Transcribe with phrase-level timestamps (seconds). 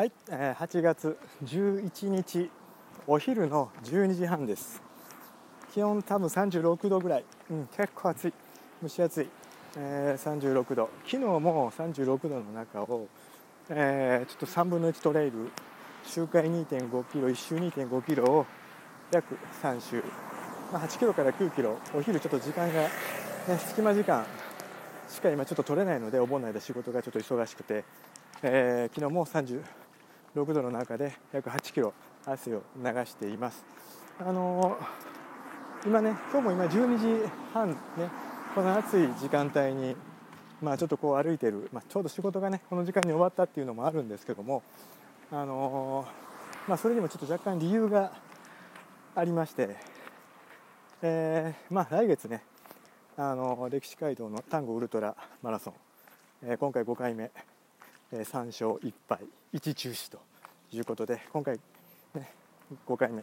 [0.00, 2.50] はい、えー8月11日
[3.06, 4.80] お昼の12時半です。
[5.74, 8.32] 気温多分36度ぐらい、うん、結構暑い。
[8.82, 9.28] 蒸し暑い、
[9.76, 10.88] えー36度。
[11.04, 13.08] 昨日も36度の中を、
[13.68, 15.50] えーちょっと3分の1トレイル
[16.06, 18.46] 周回2.5キロ1周2.5キロを
[19.12, 20.02] 約3周、
[20.72, 21.76] まあ、8キロから9キロ。
[21.94, 22.88] お昼ちょっと時間が、ね、
[23.58, 24.24] 隙間時間
[25.10, 27.84] しか今ちょっと取れないのでお盆の間仕事がちょっと忙しくて、
[28.42, 29.60] えー昨日も36
[30.34, 31.92] 度の中で約8キロ
[32.24, 33.64] 汗を流しています。
[34.18, 35.10] あのー
[35.86, 37.76] 今ね今日も今12時半ね
[38.54, 39.96] この暑い時間帯に
[40.60, 44.62] まあちょっとこう歩いてる、まあ、ちょうど仕事がねこの時間に終わったっていうのもあるんですけども
[45.32, 48.12] あのーまあそれにもちょっと若干理由が
[49.14, 49.74] ありまして、
[51.00, 52.42] えーまあ来月ね
[53.16, 55.74] あの歴史街道の丹後ウルトラマラソン、
[56.42, 57.30] えー今回5回目、
[58.12, 59.20] えー3勝1敗
[59.54, 60.20] 1中止と
[60.72, 61.58] いうことで今回、
[62.14, 62.32] ね、
[62.86, 63.22] 5回目。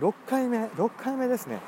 [0.00, 1.60] 6回目6回目ですね。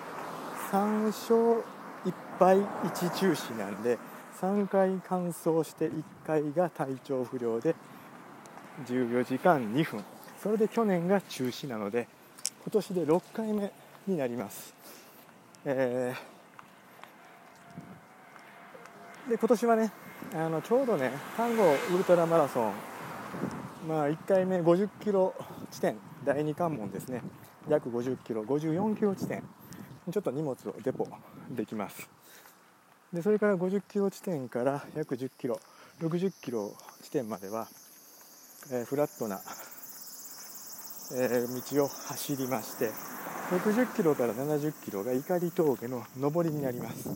[0.70, 1.64] 3勝
[2.04, 3.98] 1敗1中止なんで
[4.40, 7.74] 3回完走して1回が体調不良で
[8.86, 10.04] 14時間2分。
[10.42, 12.08] それで去年が中止なので
[12.64, 13.72] 今年で6回目
[14.06, 14.74] になります、
[15.64, 16.36] えー
[19.28, 19.90] で今年はね
[20.34, 22.72] あのちょうどね丹後ウルトラマラソン
[23.86, 25.32] まあ1回目50キロ
[25.70, 27.22] 地点第2関門ですね。
[27.68, 29.44] 約50キロ54キロ地点。
[30.10, 31.06] ちょっと荷物をデポ
[31.50, 32.08] できます。
[33.12, 35.60] でそれから50キロ地点から約10キロ
[36.00, 37.68] 60キロ地点までは、
[38.72, 39.40] えーフラットな、
[41.14, 42.90] えー道を走りまして
[43.50, 47.08] 60キロから70キロが怒り峠の上りになります。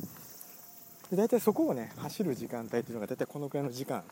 [1.11, 4.05] で大体そこをね走る時間帯というのが大体このくらいの時間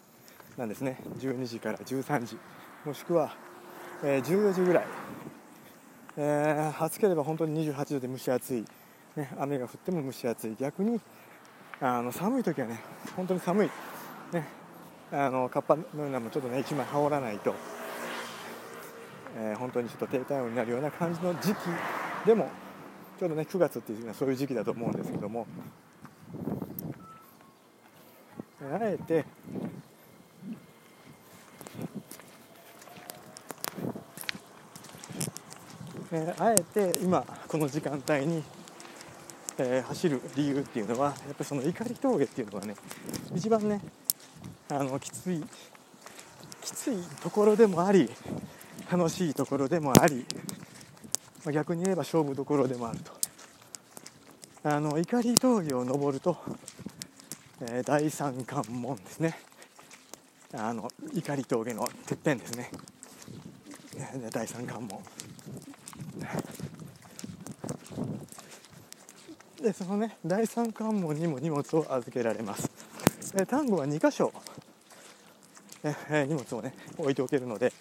[0.58, 0.98] なんですね。
[1.20, 2.36] 12時から13時。
[2.84, 3.32] もしくは、
[4.02, 4.86] えー14時ぐらい、
[6.16, 8.64] えー暑ければ本当に28度で蒸し暑い、
[9.14, 10.56] ね、雨が降っても蒸し暑い。
[10.58, 11.00] 逆に
[11.80, 12.80] あの寒い時はね
[13.14, 13.70] 本当に寒い、
[14.32, 14.48] ね、
[15.12, 17.54] あのカッパのようなもちょっとね1枚羽織らないと、
[19.36, 21.58] えー本当にちょっと低体温になるような感じの時期
[22.26, 22.50] でも
[23.20, 25.46] ちょうどね9月っていうのはそういう時期だと思うんですけども。
[28.60, 29.24] あえて
[36.10, 38.42] えーあえて今この時間帯に、
[39.58, 42.74] えー走る理由っていうのはやっぱりその怒り峠っていうのがね
[43.34, 43.80] 一番ね
[44.70, 45.44] あのきつい
[46.62, 48.10] きついところでもあり
[48.90, 50.24] 楽しいところでもあり、
[51.44, 53.12] まあ逆に言えば勝負どころでもあると。
[54.64, 56.36] あの怒り峠を登ると
[57.60, 59.38] えー第三関門ですね。
[60.54, 62.70] あの怒り峠のてっぺんですね。
[64.30, 65.00] 第三関門。
[69.62, 72.70] でそのね第三関門にも荷物を預けられます。
[73.34, 74.32] え丹後は2箇所。
[75.84, 77.72] え荷物をね置いておけるので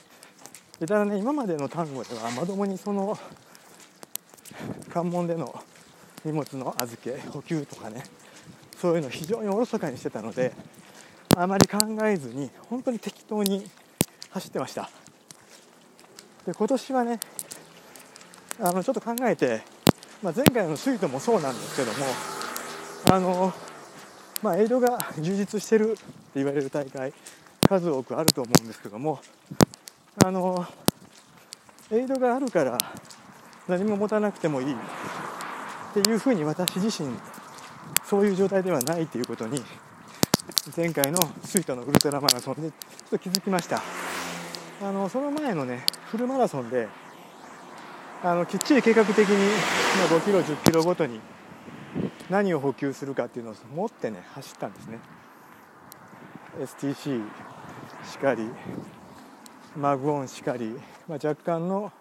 [0.79, 3.17] ただね今までの丹後ではまともにその
[4.93, 5.63] 関門での
[6.23, 8.03] 荷物の預け補給とかね
[8.79, 10.53] そういうの非常におろそかにしてたので
[11.35, 13.65] あまり考えずに本当に適当に
[14.29, 14.89] 走ってました。
[16.45, 17.19] で今年はね
[18.59, 19.61] あのちょっと考えて、
[20.23, 22.05] まあ、前回のスイートもそうなんですけども
[23.11, 23.53] あの
[24.41, 26.01] まあエイドが充実してるって
[26.35, 27.13] 言われる大会
[27.67, 29.19] 数多くあると思うんですけども
[30.25, 30.65] あの
[31.91, 32.77] エイドがあるから
[33.67, 34.75] 何も持たなくてもいいっ
[35.93, 37.15] ていうふうに私自身
[38.05, 39.61] そういう状態ではないということに
[40.75, 43.81] 前回のスイートのウルトラマラソンでちょっと気づきました。
[44.81, 46.87] あのその前のねフルマラソンで
[48.23, 49.35] あのきっちり計画的に
[50.09, 51.19] 5キロ10キロごとに
[52.31, 54.99] 何を補給するかっていうのを持ってね走ったんですね。
[56.59, 57.23] STC
[58.11, 58.49] しかり
[59.75, 60.71] マグオンしかり、
[61.07, 61.91] まあ、若干の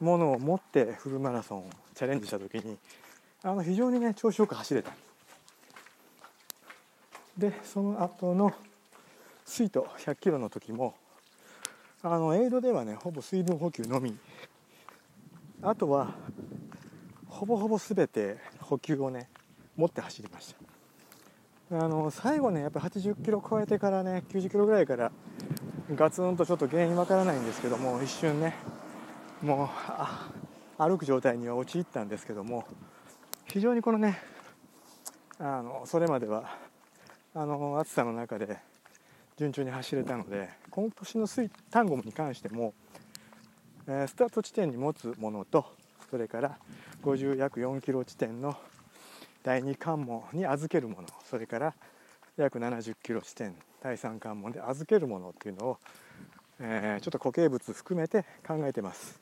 [0.00, 2.78] ものを持ってフルマラソンをチャレンジした時に
[3.42, 4.92] あの非常にね調子よく走れた。
[7.36, 8.52] でその後の
[9.44, 10.94] スイート100キロの時も
[12.02, 14.16] あのエイドではねほぼ水分補給のみ
[15.62, 16.14] あとは
[17.26, 19.28] ほぼほぼ全て補給をね
[19.76, 20.54] 持って走りまし
[21.70, 21.76] た。
[21.84, 25.12] あの最後ねやっぱ80キロ超えてからね90キロぐらいから
[25.94, 28.54] ガツンとちょっと原因わからないんですけども一瞬ね
[29.42, 29.70] も
[30.78, 32.64] う歩く状態には陥ったんですけども
[33.46, 34.18] 非常にこのね
[35.38, 36.56] あのそれまでは
[37.34, 38.56] あの暑さの中で
[39.36, 42.74] 順調に走れたので今年の水単語に関しても、
[43.88, 45.64] え、スタート地点に持つものと
[46.10, 46.58] それから
[47.02, 48.54] 50約4キロ地点の
[49.42, 51.74] 第2関門に預けるものそれから
[52.36, 55.78] 約70キロ地点第3関門で預けるものっていうのを、
[56.60, 59.18] えー、ちょっと固形物含めて考えてます。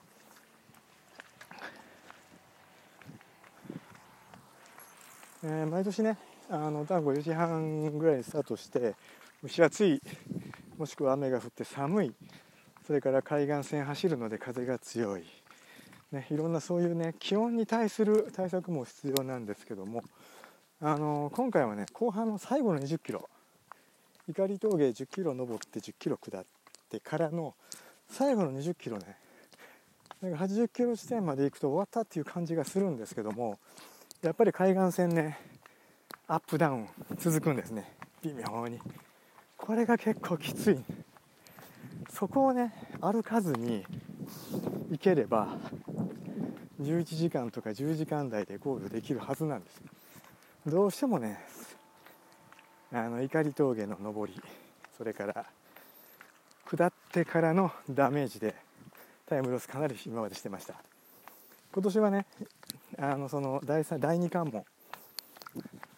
[5.45, 6.19] えー、毎年ね
[6.51, 8.97] あの多分4時半ぐらいにスタートして
[9.43, 10.03] 蒸し暑い
[10.77, 12.15] もしくは雨が降って寒い
[12.87, 15.25] それから海岸線走るので風が強い、
[16.12, 20.03] ね、いろんなそういうね気温に対する対策も必要なんですけども。
[20.79, 23.29] あの今回はね後半の最後の20キロ。
[24.29, 26.44] 怒り峠10キロ登って10キロ下っ
[26.91, 27.55] てからの
[28.09, 29.17] 最後の20キロね。
[30.21, 33.59] なんか80キロ地点まで行くと終わったっていう感じがするんですけども
[34.23, 35.38] やっぱり海岸線ね
[36.27, 36.88] アップダウン
[37.19, 37.91] 続くんですね。
[38.23, 38.79] 微妙に。
[39.56, 41.06] これが結構きつい。
[42.19, 42.73] そこをね
[43.03, 43.85] 歩かずに
[44.91, 45.49] 行ければ
[46.81, 49.83] 11時間とか10時間台でゴールできるはずなんです
[50.67, 51.39] どうしてもね
[52.91, 54.33] あの怒り峠の上り
[54.97, 55.45] それから
[56.67, 58.55] 下ってからのダメージで
[59.29, 60.75] タイムロスかなり今までしてました。
[61.75, 62.27] 今年はね
[62.99, 64.65] あのその第第2関門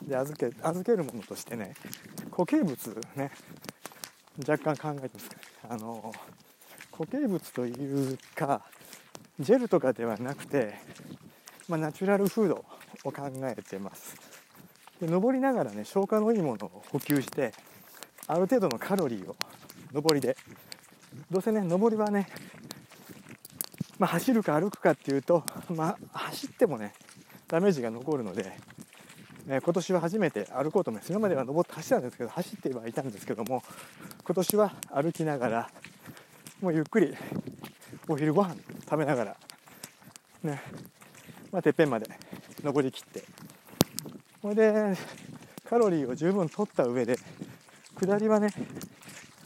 [0.03, 1.75] で預け預けるものとしてね
[2.33, 3.31] 固形物ね
[4.47, 5.31] 若干考えてます
[5.69, 6.13] あの
[6.93, 8.63] 固形物というか
[9.41, 10.75] ジェルとかではなくて、
[11.69, 12.65] まあ、ナチュラルフード
[13.05, 14.17] を考えてます。
[15.01, 17.53] で登りながらね消化のいいものを補給して
[18.27, 19.37] ある程度のカロリーを
[19.93, 20.37] 上りで
[21.31, 22.27] どうせね上りはね
[23.99, 26.95] まあ、走るか歩くかっていうと、まあ、走ってもね
[27.49, 28.53] ダメージが残るので、
[29.49, 31.11] え今年は初めて歩こうと思います。
[31.11, 33.63] 今までは登って走ったんですけど走ってはいたんですけども
[34.29, 35.71] 今年は歩きながら
[36.61, 37.17] もうゆっくり
[38.07, 39.37] お昼ご飯食べながら
[40.43, 40.61] ね。
[41.51, 42.07] まあ、てっぺんまで
[42.63, 43.25] 登りきって。
[44.43, 44.99] これで
[45.67, 47.19] カロリーを十分取った上で
[47.99, 48.51] 下りはね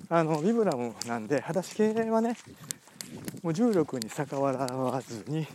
[0.08, 2.37] あのビブラムなんで裸足系はね
[3.40, 5.46] もう重力に逆らわずに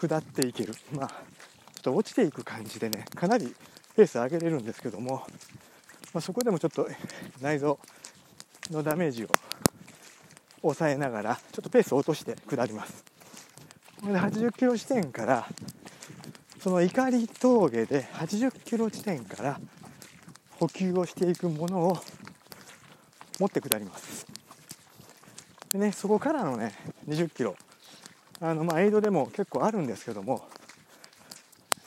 [0.00, 0.74] 下っていける。
[0.92, 3.54] まあちょっと落ちていく感じでねかなり
[3.94, 5.22] ペース上げれるんですけども、
[6.12, 6.88] まあ、そこでもちょっと
[7.40, 7.78] 内臓
[8.70, 9.28] のダメージを
[10.62, 13.04] 抑えながらちょっとペースを落として下ります。
[14.02, 15.48] で80キロ地点から
[16.60, 19.60] その怒り峠で80キロ地点から
[20.58, 21.98] 補給をしていくものを
[23.38, 24.26] 持って下ります。
[25.70, 26.72] でねそこからのね
[27.08, 27.56] 20キロ。
[28.40, 30.46] あのまあエイドでも結構あるんですけども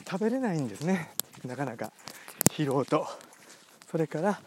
[0.08, 1.10] 食べれないんですね。
[1.44, 1.92] なかなか。
[2.50, 3.06] 疲労と。
[3.90, 4.40] それから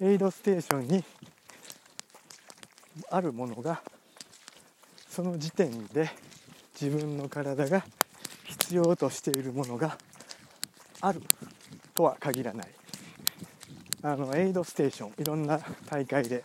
[0.00, 1.04] エイドステーションに
[3.10, 3.82] あるものが
[5.08, 6.10] その時点で
[6.80, 7.84] 自分の体が
[8.44, 9.96] 必要としているものが
[11.00, 11.22] ある
[11.94, 12.68] とは限らない。
[14.04, 16.42] あのエイドステーションいろんな大会で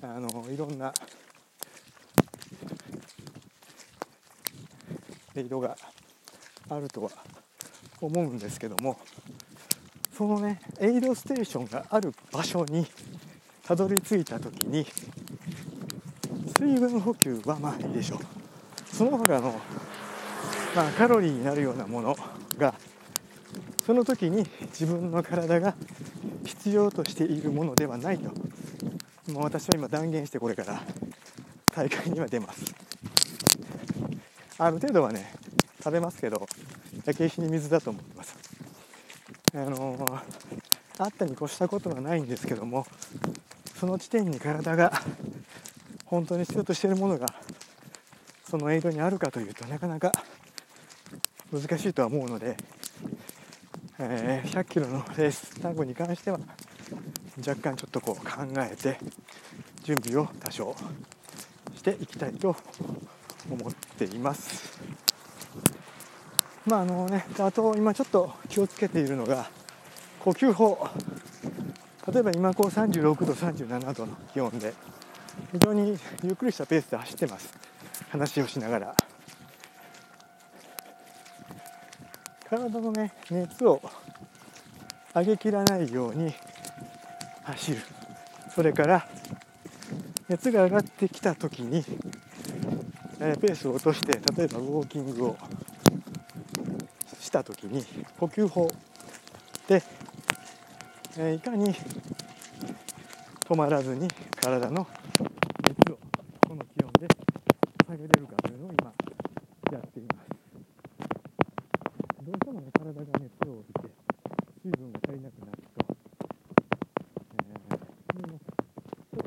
[0.00, 0.94] あのいろんな
[5.34, 5.76] エイドが
[6.70, 7.10] あるとは
[8.00, 8.98] 思うんですけども
[10.16, 12.86] そのねエイドステーションがある場所に
[13.64, 14.86] たどり着いた時に
[16.58, 18.18] 水分補給はまあいいでしょう。
[18.84, 19.54] その他の、
[20.74, 22.16] まあ、カロリーになるようなもの
[22.56, 22.74] が
[23.86, 25.76] その時に自分の体が
[26.44, 28.32] 必要としているものではないと。
[29.30, 30.82] もう私は今断言してこれから
[31.70, 32.74] 大会には出ます。
[34.58, 35.32] ある程度はね
[35.78, 36.44] 食べますけど
[37.04, 38.36] 焼け石に水だと思ってます。
[39.54, 42.84] あのー、あったに越したことはないんですけども
[43.76, 44.92] その地点に体が
[46.08, 47.26] 本当に必要としているものが
[48.48, 50.10] そのエイドにあるかというとなかなか
[51.52, 52.56] 難しいとは思うので、
[53.98, 56.40] えー、100キロのレース単語に関しては
[57.46, 58.98] 若干ちょっとこう考えて
[59.82, 60.74] 準備を多少
[61.76, 62.56] していきたいと
[63.50, 64.78] 思っています。
[66.66, 69.48] まああのね、あと今ちょっと気をつけているのが
[70.20, 70.88] 呼吸法
[72.12, 74.74] 例えば今こう36度37度の気温で
[75.52, 77.52] 非常にゆっくりしたペースで走ってます。
[78.10, 78.96] 話をしながら。
[82.48, 83.80] 体のね熱を
[85.14, 86.32] 上げきらないように
[87.44, 87.78] 走る。
[88.54, 89.08] それから
[90.28, 91.84] 熱が上がってきた時に
[93.20, 95.36] えペースを落として例えばウォーキングを
[97.20, 97.84] した時に
[98.18, 98.70] 呼吸法
[99.66, 99.82] で、
[101.18, 101.74] えいかに
[103.44, 104.08] 止まらずに
[104.40, 104.86] 体の